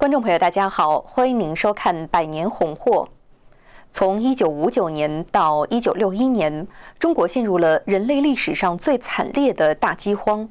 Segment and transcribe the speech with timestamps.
[0.00, 3.06] 观众朋友，大家好，欢迎您收看《百年红货》。
[3.90, 6.66] 从一九五九年到一九六一年，
[6.98, 10.48] 中国陷入了人类历史上最惨烈的大饥荒。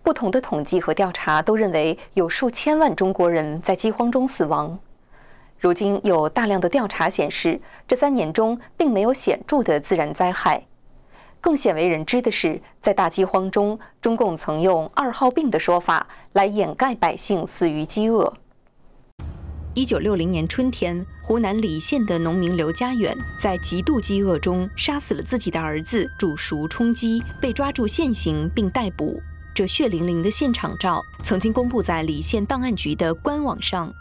[0.00, 4.78] 不同的统计和调查都认为有数千万中国人在饥荒中死亡。
[5.58, 10.62] 如今有大量的调查显示，这三年中并没有显著的自然灾害。
[11.40, 18.32] 更鲜为人知的是，在大饥荒中，中共曾用“二号病”的说法来掩盖百姓死于饥饿。
[19.78, 29.22] 一九六零年春天，湖南澧县的农民刘家远在极度饥饿中杀死了自己的儿子，煮熟充饥，被抓住现行并逮捕。
[29.54, 33.94] 这血淋淋的现场照曾经公布在澧县档案局的官网上。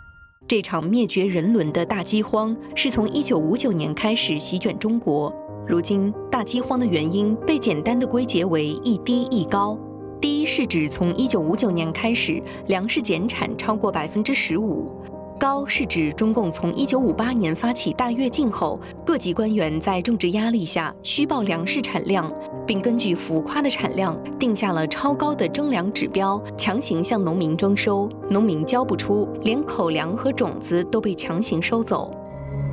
[0.47, 5.31] 这场灭绝人伦的大饥荒是从一九五九年开始席卷中国。
[5.67, 9.77] 如今，大饥荒的原因被简单的归结为一低一高。
[10.19, 14.91] 低是指从一九五九年开始，粮食减产超过百分之十五。
[15.37, 22.31] 高是指中共从一九五八年发起大跃进后，各级官员在政治压力下虚报粮食产量，
[22.65, 32.11] 并根据浮夸的产量定下了超高的征粮指标，强行向农民征收，农民交不出，连口粮和种子都被强行收走。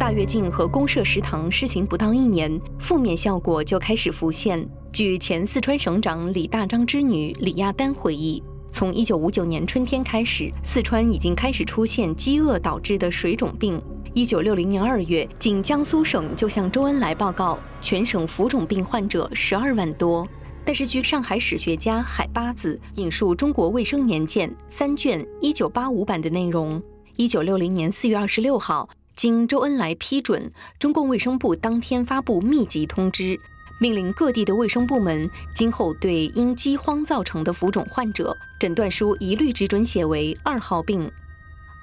[0.00, 4.66] 大跃进和公社食堂施行不到一年，负面效果就开始浮现。
[4.90, 8.42] 据前四川省长李大章之女李亚丹回忆。
[8.74, 13.80] 从一九五九年春天开始，四川已经开始出现饥饿导致的水肿病。
[14.14, 20.26] 一九六零年二月，仅江苏省就向周恩来报告，全省浮肿病患者十二万多。
[20.64, 26.82] 但是，据上海史学家海八子引述《中国卫生年鉴》三卷一九八五版的内容，
[27.14, 33.38] 一九六零年四月二十六号，经周恩来批准，中共卫生部当天发布密集通知。
[33.80, 41.10] 命令各地的卫生部门今后对因饥荒造成的浮肿患者，诊断书一律只准写为二号病。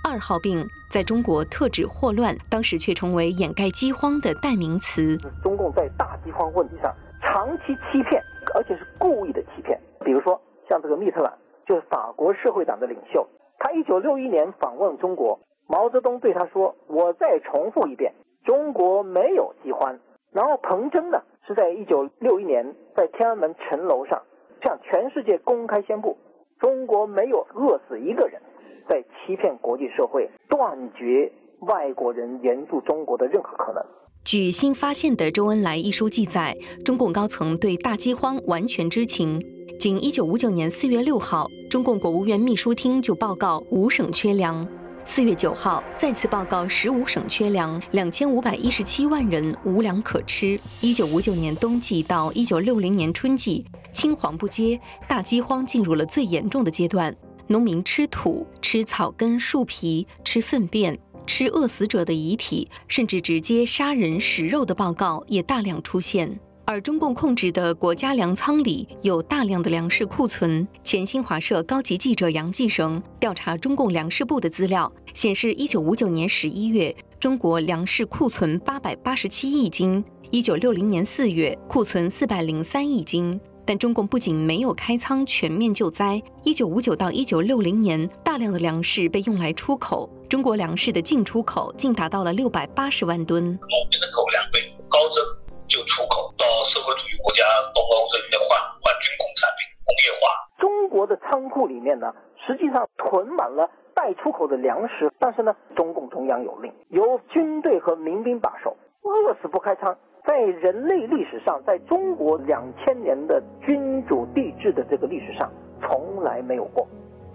[0.03, 5.17] 二号病在中国特指霍乱，当时却成为掩盖饥荒的代名词。
[5.43, 8.23] 中共在大饥荒问题上长期欺骗，
[8.55, 9.79] 而且是故意的欺骗。
[10.03, 11.31] 比如说，像这个密特朗，
[11.67, 13.27] 就是法国社会党的领袖，
[13.59, 18.11] 他一九六一年访问中国，毛泽东对他说：“我再重复一遍，
[18.43, 19.99] 中国没有饥荒。”
[20.33, 21.21] 然后彭真呢？
[21.55, 24.21] 在一九六一年，在天安门城楼上
[24.63, 26.17] 向全世界公开宣布，
[26.59, 28.41] 中国没有饿死一个人，
[28.89, 31.31] 在欺骗国际社会，断绝
[31.61, 33.83] 外国人援助中国的任何可能。
[34.23, 39.41] 据新发现的周恩来一书记载，中共高层对大饥荒完全知情。
[39.79, 44.67] 仅一九五九年四月六号，中共国务院秘书厅就报告五省缺粮。
[45.13, 50.57] 四月九号，再次报告十五省缺粮，两千五百一十七万人无粮可吃。
[50.79, 54.79] 一九五九年冬季到一九六零年春季，青黄不接，
[55.09, 57.13] 大饥荒进入了最严重的阶段。
[57.47, 66.39] 农民吃土、吃草根、树皮、吃粪便、吃饿死者的遗体，甚至直接杀人食肉的报告也大量出现。
[66.71, 70.65] 而中共控制的国家粮仓里有大量的粮食库存。
[70.85, 80.01] 前新华社高级记者杨继绳调查中共粮食部的资料，显示，一九五九年十一月，中国粮食库存八百八十七亿斤；
[80.31, 83.37] 一九六零年四月，库存四百零三亿斤。
[83.65, 93.43] 但中共不仅没有开仓全面救灾，一九五九到一九六零年，大量的粮食被用来出口，中国粮食的进出口竟达到了六百八十万吨。
[93.43, 95.21] 农民的口粮被高增。
[95.67, 96.20] 就出口
[96.65, 100.27] 社会主义国家东欧这边换换军工产品，工业化。
[100.59, 102.13] 中国的仓库里面呢，
[102.45, 109.95] 实际上囤满了待出口的粮食，但是呢，中共中央有令，由军队和民兵把守，饿死不开仓。
[110.23, 115.51] 在人类历史上，在中国两千年的君主帝制的这个历史上，
[115.81, 116.87] 从来没有过。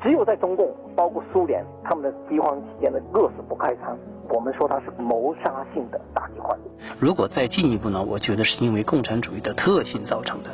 [0.03, 3.99] 只有在中共，包括苏联，他们的饥荒期间的饿死不开仓，
[4.29, 6.36] 我们说它是谋杀性的大饥荒。
[6.99, 8.03] 如果再进一步呢？
[8.03, 10.51] 我觉得是因为共产主义的特性造成的，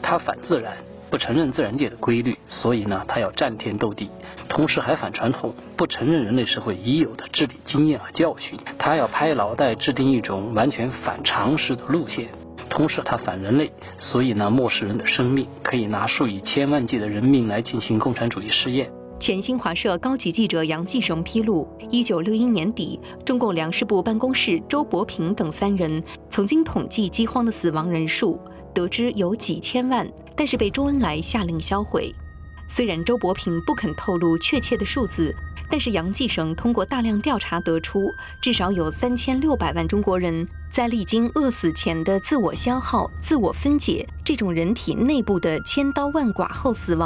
[0.00, 0.74] 它反自然，
[1.10, 4.10] 不承认自然界的规律，所以呢，它要战天斗地，
[4.48, 12.28] 同时还反传统，不承认人类社会已有的治理经验和教训，它要拍脑袋制定一种完全反常识的路线。
[12.70, 18.90] 同时，它反人类，所以呢，漠视人的生命，可以拿数以千万计的人命来进行共产主义试验。
[19.22, 28.36] 前新华社高级记者杨继绳披露，一九六一年底，中共粮食部办公室周伯平等三人曾经统计饥荒的死亡人数，
[28.74, 30.04] 得知有几千万，
[30.34, 32.12] 但是被周恩来下令销毁。
[32.66, 35.32] 虽然周伯平不肯透露确切的数字。
[35.70, 47.00] 但是杨继绳通过大量调查得出，至少有三千六百万中国人在历经饿死前的自我消耗、自我分解这种人体内部的千刀万剐后死亡。